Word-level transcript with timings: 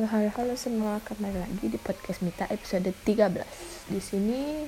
Halo, 0.00 0.16
halo, 0.16 0.32
halo 0.32 0.54
semua, 0.56 0.96
kembali 1.04 1.44
lagi 1.44 1.68
di 1.68 1.76
podcast 1.76 2.24
Mita 2.24 2.48
episode 2.48 2.88
13. 3.04 3.36
Di 3.92 4.00
sini 4.00 4.64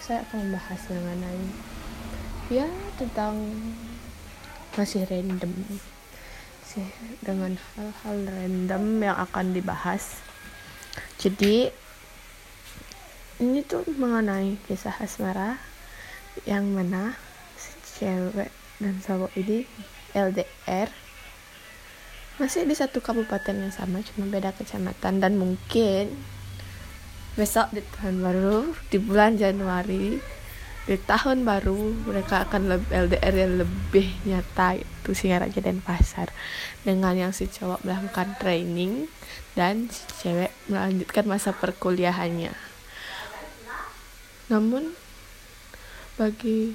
saya 0.00 0.24
akan 0.24 0.48
membahas 0.48 0.88
mengenai 0.88 1.44
ya 2.48 2.64
tentang 2.96 3.36
masih 4.72 5.04
random 5.04 5.52
sih 6.64 6.88
dengan 7.20 7.60
hal-hal 7.60 8.16
random 8.24 9.12
yang 9.12 9.20
akan 9.20 9.52
dibahas. 9.52 10.16
Jadi 11.20 11.68
ini 13.44 13.60
tuh 13.68 13.84
mengenai 14.00 14.56
kisah 14.64 14.96
asmara 14.96 15.60
yang 16.48 16.72
mana 16.72 17.20
si 17.60 18.00
cewek 18.00 18.48
dan 18.80 18.96
cowok 19.04 19.28
ini 19.36 19.68
LDR 20.16 20.88
masih 22.38 22.64
di 22.64 22.74
satu 22.74 23.02
kabupaten 23.02 23.54
yang 23.54 23.74
sama 23.74 24.02
cuma 24.02 24.30
beda 24.30 24.54
kecamatan. 24.54 25.18
Dan 25.18 25.38
mungkin 25.38 26.14
besok 27.38 27.70
di 27.70 27.82
tahun 27.98 28.22
baru 28.22 28.74
di 28.90 28.98
bulan 28.98 29.38
Januari 29.38 30.18
di 30.88 30.96
tahun 30.96 31.44
baru 31.44 31.92
mereka 32.08 32.48
akan 32.48 32.72
lebih 32.72 32.88
LDR 32.88 33.34
yang 33.36 33.54
lebih 33.60 34.08
nyata 34.24 34.80
itu 34.80 35.10
Singaraja 35.12 35.60
dan 35.60 35.84
Pasar. 35.84 36.32
Dengan 36.80 37.12
yang 37.12 37.36
si 37.36 37.44
cowok 37.44 37.84
melakukan 37.84 38.40
training 38.40 39.04
dan 39.52 39.92
si 39.92 40.08
cewek 40.24 40.48
melanjutkan 40.72 41.28
masa 41.28 41.52
perkuliahannya. 41.52 42.56
Namun 44.48 44.96
bagi 46.16 46.72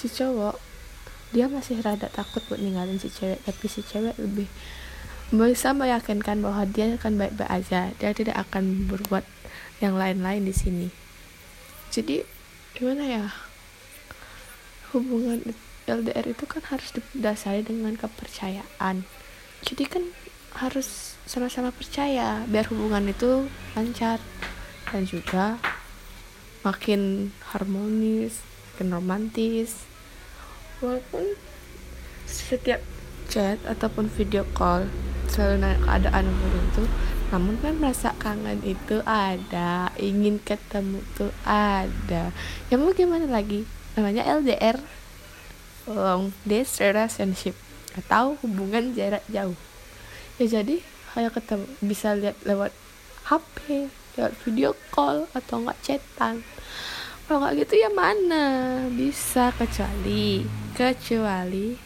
si 0.00 0.08
cowok 0.08 0.71
dia 1.32 1.48
masih 1.48 1.80
rada 1.80 2.12
takut 2.12 2.44
buat 2.46 2.60
ninggalin 2.60 3.00
si 3.00 3.08
cewek 3.08 3.40
tapi 3.42 3.66
si 3.66 3.80
cewek 3.80 4.14
lebih 4.20 4.46
bisa 5.32 5.72
meyakinkan 5.72 6.44
bahwa 6.44 6.68
dia 6.68 6.92
akan 7.00 7.16
baik-baik 7.16 7.48
aja. 7.48 7.88
Dia 7.96 8.12
tidak 8.12 8.36
akan 8.36 8.84
berbuat 8.84 9.24
yang 9.80 9.96
lain-lain 9.96 10.44
di 10.44 10.52
sini. 10.52 10.86
Jadi 11.88 12.20
gimana 12.76 13.04
ya? 13.08 13.24
Hubungan 14.92 15.40
LDR 15.88 16.36
itu 16.36 16.44
kan 16.44 16.60
harus 16.68 16.92
didasari 16.92 17.64
dengan 17.64 17.96
kepercayaan. 17.96 19.08
Jadi 19.64 19.84
kan 19.88 20.04
harus 20.60 21.16
sama-sama 21.24 21.72
percaya 21.72 22.44
biar 22.44 22.68
hubungan 22.68 23.08
itu 23.08 23.48
lancar. 23.72 24.20
Dan 24.92 25.08
juga 25.08 25.56
makin 26.60 27.32
harmonis 27.56 28.44
makin 28.76 28.88
romantis 28.92 29.88
walaupun 30.82 31.38
setiap 32.26 32.82
chat 33.30 33.56
ataupun 33.64 34.10
video 34.10 34.42
call 34.52 34.90
selalu 35.30 35.64
nanya 35.64 35.78
keadaan 35.86 36.26
itu 36.28 36.84
namun 37.32 37.56
kan 37.64 37.72
merasa 37.80 38.12
kangen 38.20 38.60
itu 38.60 39.00
ada 39.08 39.88
ingin 39.96 40.36
ketemu 40.44 41.00
tuh 41.16 41.32
ada. 41.48 42.28
Ya 42.68 42.76
mau 42.76 42.92
gimana 42.92 43.24
lagi? 43.24 43.64
Namanya 43.96 44.28
LDR 44.36 44.76
long 45.88 46.36
distance 46.44 46.84
relationship 46.84 47.56
atau 47.96 48.36
hubungan 48.44 48.92
jarak 48.92 49.24
jauh. 49.32 49.56
Ya 50.36 50.60
jadi 50.60 50.84
kayak 51.16 51.40
ketemu 51.40 51.64
bisa 51.80 52.12
lihat 52.12 52.36
lewat 52.44 52.76
HP 53.32 53.88
lewat 54.20 54.32
video 54.44 54.76
call 54.92 55.24
atau 55.32 55.64
nggak 55.64 55.80
chatan 55.80 56.44
kalau 57.26 57.46
nggak 57.46 57.66
gitu 57.66 57.74
ya 57.78 57.90
mana? 57.92 58.44
Bisa 58.90 59.54
kecuali 59.54 60.42
kecuali 60.72 61.76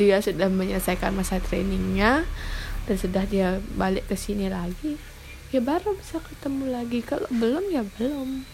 dia 0.00 0.16
sudah 0.18 0.48
menyelesaikan 0.48 1.12
masa 1.12 1.38
trainingnya 1.44 2.24
dan 2.88 2.96
sudah 2.96 3.28
dia 3.28 3.60
balik 3.76 4.08
ke 4.08 4.16
sini 4.16 4.48
lagi 4.48 4.96
ya 5.50 5.58
baru 5.58 5.98
bisa 5.98 6.22
ketemu 6.22 6.70
lagi. 6.70 7.02
Kalau 7.02 7.26
belum 7.30 7.74
ya 7.74 7.82
belum. 7.98 8.46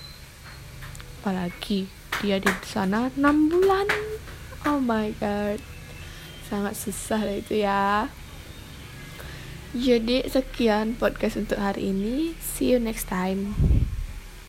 Apalagi 1.21 1.89
dia 2.25 2.41
di 2.41 2.51
sana 2.65 3.13
6 3.13 3.53
bulan. 3.53 3.87
Oh 4.65 4.81
my 4.81 5.13
god. 5.21 5.61
Sangat 6.49 6.75
susah 6.77 7.21
lah 7.21 7.37
itu 7.37 7.61
ya. 7.61 8.09
Jadi 9.77 10.25
sekian 10.25 10.97
podcast 10.97 11.37
untuk 11.37 11.61
hari 11.61 11.93
ini. 11.93 12.33
See 12.41 12.73
you 12.73 12.81
next 12.81 13.13
time 13.13 13.86